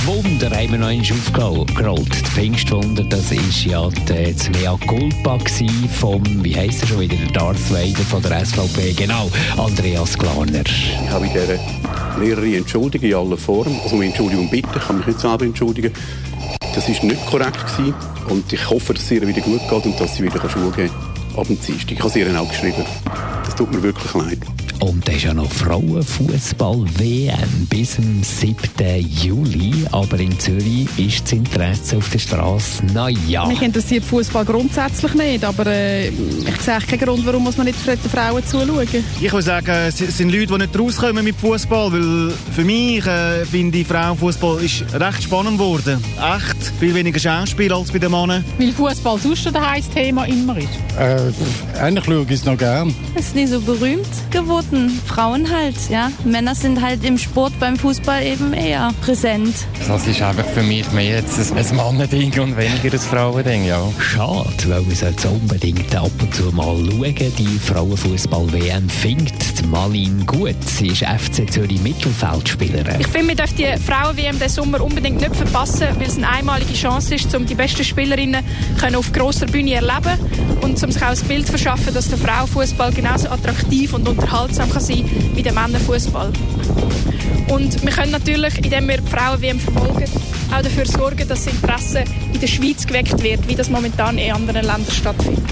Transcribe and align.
Pfingstwunder 0.00 0.50
haben 0.56 0.72
wir 0.72 0.78
noch 0.78 0.86
einmal 0.86 1.12
aufgerollt. 1.12 2.10
Das 2.10 2.30
Pfingstwunder, 2.30 3.04
das 3.04 3.32
ist 3.32 3.64
ja 3.64 3.86
das 4.06 4.48
Mea 4.48 4.78
Culpa 4.86 5.38
vom, 6.00 6.22
wie 6.42 6.56
heisst 6.56 6.82
er 6.82 6.88
schon 6.88 7.00
wieder, 7.00 7.16
der 7.16 7.32
Darth 7.32 7.70
Vader 7.70 8.02
von 8.08 8.22
der 8.22 8.44
SVP. 8.44 8.94
Genau, 8.94 9.30
Andreas 9.58 10.16
Glarner. 10.16 10.62
Ich 10.64 11.10
habe 11.10 11.28
dieser 11.28 11.58
Lehrerin 12.18 12.54
entschuldigt 12.54 13.04
in 13.04 13.14
aller 13.14 13.36
Form. 13.36 13.78
Also 13.82 13.96
um 13.96 14.02
Entschuldigung 14.02 14.48
bitten, 14.48 14.70
ich 14.74 14.86
kann 14.86 14.96
mich 14.96 15.06
nicht 15.06 15.20
selber 15.20 15.44
entschuldigen. 15.44 15.92
Das 16.74 16.88
war 16.88 17.04
nicht 17.04 17.26
korrekt 17.26 17.76
gewesen. 17.76 17.94
und 18.30 18.50
ich 18.50 18.70
hoffe, 18.70 18.94
dass 18.94 19.04
es 19.04 19.10
ihr 19.10 19.26
wieder 19.26 19.42
gut 19.42 19.60
geht 19.68 19.84
und 19.84 20.00
dass 20.00 20.16
sie 20.16 20.22
wieder 20.22 20.48
Schule 20.48 20.70
gehen 20.70 20.88
kann. 20.88 21.40
Ab 21.40 21.46
dem 21.46 21.60
Dienstag. 21.60 21.92
Ich 21.92 22.00
habe 22.00 22.10
sie 22.10 22.20
ihr 22.20 22.40
auch 22.40 22.48
geschrieben. 22.48 22.86
Das 23.44 23.54
tut 23.54 23.70
mir 23.70 23.82
wirklich 23.82 24.14
leid. 24.14 24.38
Und 24.80 25.08
es 25.08 25.16
ist 25.16 25.24
ja 25.24 25.34
noch 25.34 25.50
Frauenfußball-WM 25.52 27.66
bis 27.68 27.96
zum 27.96 28.22
7. 28.22 28.56
Juli. 29.22 29.74
Aber 29.92 30.18
in 30.18 30.38
Zürich 30.38 30.88
ist 30.96 31.24
das 31.24 31.32
Interesse 31.32 31.98
auf 31.98 32.08
der 32.08 32.18
Straße, 32.18 32.86
naja. 32.94 33.44
Mich 33.46 33.60
interessiert 33.60 34.04
Fußball 34.04 34.46
grundsätzlich 34.46 35.12
nicht, 35.14 35.44
aber 35.44 35.66
äh, 35.66 36.08
ich 36.08 36.60
sehe 36.62 36.78
keinen 36.78 37.00
Grund, 37.00 37.26
warum 37.26 37.44
muss 37.44 37.58
man 37.58 37.66
nicht 37.66 37.78
die 37.86 38.08
Frauen 38.08 38.42
zuschauen. 38.46 38.88
Ich 39.20 39.30
würde 39.30 39.42
sagen, 39.42 39.70
es 39.88 39.98
sind 39.98 40.32
Leute, 40.32 40.46
die 40.46 40.56
nicht 40.58 40.78
rauskommen 40.78 41.24
mit 41.24 41.36
Fußball, 41.36 41.92
weil 41.92 42.32
für 42.54 42.64
mich 42.64 43.04
äh, 43.06 43.44
finde 43.44 43.76
ich 43.78 43.86
Frauenfußball 43.86 44.62
ist 44.64 44.84
recht 44.94 45.22
spannend 45.24 45.58
geworden. 45.58 46.02
Echt 46.16 46.72
viel 46.78 46.94
weniger 46.94 47.20
Schauspiel 47.20 47.70
als 47.72 47.92
bei 47.92 47.98
den 47.98 48.10
Männern. 48.10 48.42
Weil 48.58 48.72
Fußball 48.72 49.18
sonst 49.18 49.46
ein 49.46 49.60
heißes 49.60 49.90
Thema 49.92 50.24
immer 50.24 50.56
ist. 50.56 50.68
Äh, 50.98 51.30
eigentlich 51.78 52.06
schaue 52.06 52.22
ich 52.22 52.30
es 52.30 52.44
noch 52.46 52.56
gern. 52.56 52.94
Es 53.14 53.26
ist 53.26 53.34
nicht 53.34 53.50
so 53.50 53.60
berühmt 53.60 54.06
geworden. 54.30 54.69
Frauen 55.06 55.50
halt, 55.50 55.74
ja. 55.90 56.10
Männer 56.24 56.54
sind 56.54 56.80
halt 56.80 57.04
im 57.04 57.18
Sport 57.18 57.52
beim 57.58 57.76
Fußball 57.76 58.22
eben 58.22 58.52
eher 58.52 58.90
präsent. 59.00 59.54
Das 59.86 60.06
ist 60.06 60.22
einfach 60.22 60.44
für 60.46 60.62
mich 60.62 60.90
mehr 60.92 61.16
jetzt 61.16 61.52
ein 61.52 61.76
Mannending 61.76 62.38
und 62.40 62.56
weniger 62.56 62.92
ein 62.92 62.98
Frauending, 62.98 63.64
ja. 63.64 63.82
Schade, 63.98 64.44
weil 64.66 64.82
man 64.82 64.94
sollte 64.94 65.28
unbedingt 65.28 65.94
ab 65.94 66.10
und 66.20 66.34
zu 66.34 66.44
mal 66.52 66.76
schauen. 66.76 67.32
Die 67.38 67.58
Frauenfußball-WM 67.58 68.88
findet 68.88 69.66
Malin 69.66 70.24
gut. 70.26 70.56
Sie 70.64 70.88
ist 70.88 71.02
FC 71.02 71.50
Zürich 71.50 71.80
Mittelfeldspielerin. 71.82 73.00
Ich 73.00 73.06
finde, 73.06 73.28
wir 73.28 73.36
dürfen 73.36 73.56
die 73.56 73.76
Frauen-WM 73.78 74.38
diesen 74.38 74.48
Sommer 74.48 74.80
unbedingt 74.80 75.20
nicht 75.20 75.34
verpassen, 75.34 75.88
weil 75.98 76.06
es 76.06 76.16
eine 76.16 76.28
einmalige 76.28 76.74
Chance 76.74 77.14
ist, 77.14 77.34
um 77.34 77.46
die 77.46 77.54
besten 77.54 77.84
Spielerinnen 77.84 78.44
können 78.78 78.96
auf 78.96 79.12
grosser 79.12 79.46
Bühne 79.46 79.74
erleben 79.74 80.18
und 80.60 80.82
um 80.82 80.90
sich 80.90 81.02
auch 81.02 81.08
ein 81.08 81.28
Bild 81.28 81.46
zu 81.46 81.52
verschaffen, 81.52 81.94
dass 81.94 82.08
der 82.08 82.18
Frauenfußball 82.18 82.92
genauso 82.92 83.28
attraktiv 83.28 83.94
und 83.94 84.08
unterhaltsam 84.08 84.59
kann 84.68 84.82
sein 84.82 85.04
wie 85.34 85.42
der 85.42 85.52
Männerfußball. 85.52 86.32
Und 87.48 87.82
wir 87.82 87.90
können 87.90 88.12
natürlich, 88.12 88.58
indem 88.58 88.88
wir 88.88 88.98
die 88.98 89.08
Frauen-WM 89.08 89.58
verfolgen, 89.58 90.04
auch 90.52 90.62
dafür 90.62 90.86
sorgen, 90.86 91.28
dass 91.28 91.44
das 91.44 91.46
Interesse 91.46 92.04
in 92.32 92.40
der 92.40 92.46
Schweiz 92.46 92.86
geweckt 92.86 93.22
wird, 93.22 93.46
wie 93.48 93.54
das 93.54 93.70
momentan 93.70 94.18
in 94.18 94.32
anderen 94.32 94.64
Ländern 94.64 94.90
stattfindet. 94.90 95.44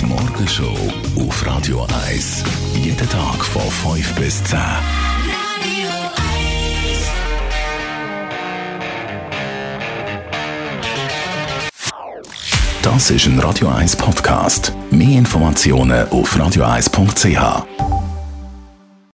Die 0.00 0.06
Morgenshow 0.06 0.76
auf 1.16 1.46
Radio 1.46 1.86
1. 2.08 2.44
Jeden 2.82 3.08
Tag 3.08 3.44
von 3.44 3.94
5 3.94 4.14
bis 4.14 4.42
10. 4.44 4.58
Das 12.82 13.10
ist 13.10 13.26
ein 13.26 13.38
Radio 13.40 13.68
1 13.68 13.96
Podcast. 13.96 14.72
Mehr 14.90 15.18
Informationen 15.18 16.08
auf 16.08 16.34
radio1.ch. 16.34 17.77